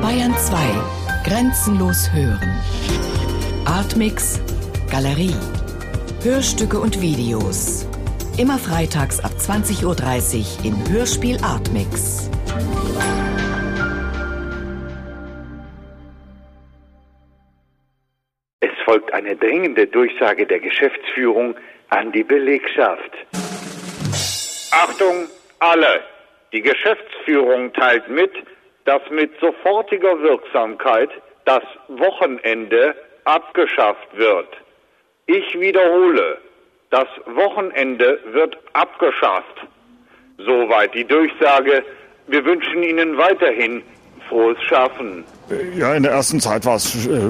[0.00, 0.56] Bayern 2.
[1.24, 2.60] Grenzenlos hören.
[3.64, 4.40] Artmix.
[4.90, 5.36] Galerie.
[6.24, 7.86] Hörstücke und Videos.
[8.38, 12.30] Immer freitags ab 20.30 Uhr im Hörspiel Artmix.
[18.58, 21.54] Es folgt eine dringende Durchsage der Geschäftsführung
[21.90, 23.12] an die Belegschaft.
[24.72, 25.28] Achtung,
[25.60, 26.11] alle!
[26.52, 28.30] Die Geschäftsführung teilt mit,
[28.84, 31.10] dass mit sofortiger Wirksamkeit
[31.44, 34.48] das Wochenende abgeschafft wird.
[35.26, 36.38] Ich wiederhole,
[36.90, 39.66] das Wochenende wird abgeschafft.
[40.38, 41.84] Soweit die Durchsage.
[42.26, 43.82] Wir wünschen Ihnen weiterhin
[44.28, 45.24] frohes Schaffen.
[45.76, 47.20] Ja, in der ersten Zeit war es äh,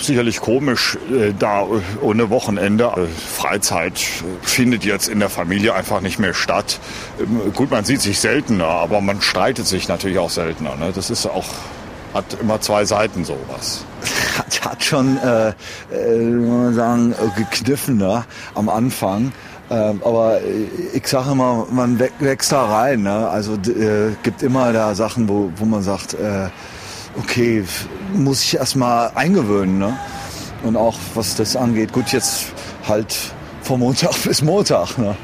[0.00, 2.84] sicherlich komisch, äh, da äh, ohne Wochenende.
[2.84, 3.98] Äh, Freizeit
[4.42, 6.78] findet jetzt in der Familie einfach nicht mehr statt.
[7.20, 10.76] Ähm, gut, man sieht sich seltener, aber man streitet sich natürlich auch seltener.
[10.76, 10.92] Ne?
[10.94, 11.46] Das ist auch,
[12.14, 13.84] hat immer zwei Seiten sowas.
[14.36, 15.52] Hat, hat schon, äh,
[15.94, 19.32] äh, man sagen, gekniffener am Anfang.
[19.70, 20.40] Ähm, aber
[20.92, 23.02] ich sage immer, man wächst da rein.
[23.02, 23.28] Ne?
[23.28, 26.48] Also äh, gibt immer da Sachen, wo, wo man sagt, äh,
[27.18, 27.64] okay,
[28.14, 29.78] muss ich erstmal eingewöhnen.
[29.78, 29.98] Ne?
[30.62, 32.46] Und auch was das angeht, gut, jetzt
[32.88, 33.16] halt
[33.62, 34.98] von Montag bis Montag.
[34.98, 35.16] Ne?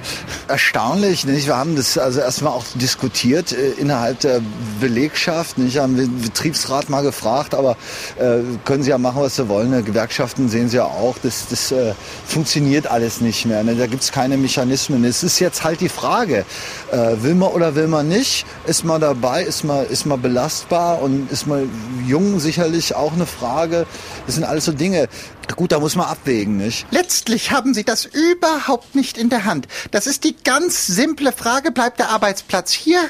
[0.47, 1.47] Erstaunlich, nicht?
[1.47, 4.41] Wir haben das also erstmal auch diskutiert äh, innerhalb der
[4.80, 5.58] Belegschaft.
[5.58, 5.78] Nicht?
[5.78, 7.77] Haben den Betriebsrat mal gefragt, aber
[8.19, 9.70] äh, können Sie ja machen, was Sie wollen.
[9.70, 9.83] Ne?
[9.83, 11.95] Gewerkschaften sehen Sie ja auch, das, das äh,
[12.27, 13.62] funktioniert alles nicht mehr.
[13.64, 13.75] Ne?
[13.75, 15.05] Da gibt's keine Mechanismen.
[15.05, 16.45] Es ist jetzt halt die Frage,
[16.92, 18.47] äh, will man oder will man nicht?
[18.67, 19.42] Ist man dabei?
[19.42, 21.02] Ist man, ist man belastbar?
[21.02, 21.69] Und ist man
[22.06, 23.86] jung sicherlich auch eine Frage?
[24.27, 25.08] Das sind alles so Dinge.
[25.56, 26.86] Gut, da muss man abwägen, nicht?
[26.91, 29.68] Letztlich haben Sie das überhaupt nicht in der Hand.
[29.90, 33.00] Das ist die ganz simple Frage, bleibt der Arbeitsplatz hier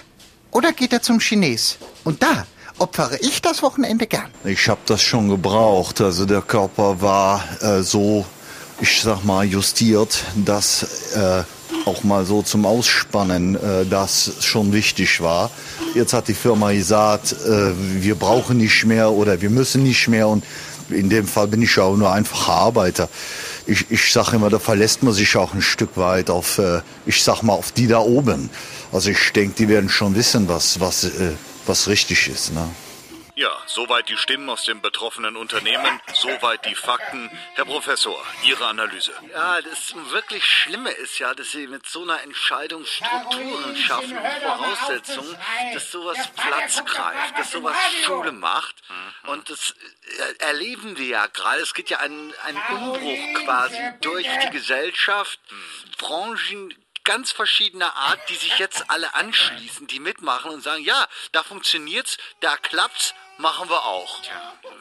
[0.51, 1.79] oder geht er zum Chines?
[2.05, 2.47] Und da
[2.79, 4.31] opfere ich das Wochenende gern.
[4.45, 6.01] Ich habe das schon gebraucht.
[6.01, 8.25] Also der Körper war äh, so,
[8.81, 11.43] ich sag mal, justiert, dass äh,
[11.85, 15.51] auch mal so zum Ausspannen äh, das schon wichtig war.
[15.95, 20.29] Jetzt hat die Firma gesagt, äh, wir brauchen nicht mehr oder wir müssen nicht mehr
[20.29, 20.45] und
[20.91, 23.09] in dem Fall bin ich ja auch nur einfacher Arbeiter.
[23.69, 27.23] Ich, ich sage immer, da verlässt man sich auch ein Stück weit auf, äh, ich
[27.23, 28.49] sag mal, auf die da oben.
[28.93, 31.33] Also ich denke, die werden schon wissen, was, was, äh,
[31.67, 32.55] was richtig ist.
[32.55, 32.67] Ne?
[33.39, 37.31] Ja, soweit die Stimmen aus dem betroffenen Unternehmen, soweit die Fakten.
[37.55, 39.13] Herr Professor, Ihre Analyse.
[39.31, 44.43] Ja, das wirklich Schlimme ist ja, dass Sie mit so einer Entscheidung Strukturen schaffen und
[44.43, 45.39] Voraussetzungen,
[45.73, 48.75] dass sowas Platz greift, dass sowas Schule macht.
[49.29, 49.73] Und das
[50.19, 51.63] äh, erleben wir ja gerade.
[51.63, 55.39] Es geht ja ein, ein Umbruch quasi durch die Gesellschaft.
[55.99, 56.75] Branchen
[57.05, 62.19] ganz verschiedener Art, die sich jetzt alle anschließen, die mitmachen und sagen, ja, da funktioniert's,
[62.41, 64.21] da klappt's, machen wir auch.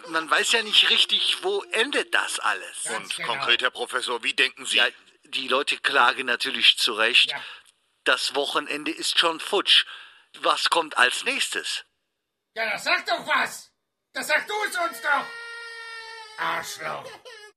[0.10, 2.86] Man weiß ja nicht richtig, wo endet das alles.
[2.86, 4.78] Und konkret, Herr Professor, wie denken Sie?
[4.78, 4.88] Ja,
[5.24, 7.34] die Leute klagen natürlich zu Recht.
[8.04, 9.86] Das Wochenende ist schon futsch.
[10.40, 11.86] Was kommt als nächstes?
[12.54, 13.72] Ja, das sag doch was!
[14.14, 15.26] Das sag du es uns doch!
[16.38, 17.06] Arschloch!